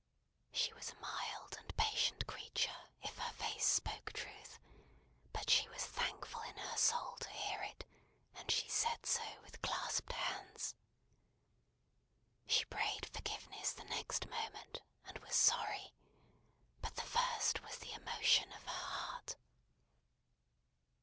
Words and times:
She 0.51 0.73
was 0.73 0.89
a 0.89 0.95
mild 0.95 1.57
and 1.59 1.77
patient 1.77 2.25
creature 2.25 2.89
if 3.03 3.19
her 3.19 3.33
face 3.33 3.67
spoke 3.67 4.11
truth; 4.13 4.59
but 5.31 5.47
she 5.47 5.69
was 5.69 5.85
thankful 5.85 6.41
in 6.41 6.57
her 6.57 6.75
soul 6.75 7.17
to 7.17 7.29
hear 7.29 7.61
it, 7.61 7.85
and 8.33 8.49
she 8.49 8.67
said 8.67 9.05
so, 9.05 9.21
with 9.43 9.61
clasped 9.61 10.11
hands. 10.11 10.73
She 12.47 12.65
prayed 12.65 13.05
forgiveness 13.13 13.73
the 13.73 13.83
next 13.83 14.27
moment, 14.27 14.81
and 15.05 15.19
was 15.19 15.35
sorry; 15.35 15.93
but 16.81 16.95
the 16.95 17.03
first 17.03 17.61
was 17.61 17.77
the 17.77 17.93
emotion 17.93 18.51
of 18.53 18.63
her 18.63 18.71
heart. 18.71 19.35